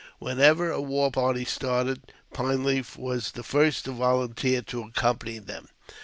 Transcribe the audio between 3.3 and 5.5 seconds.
the first to volunteer to accompany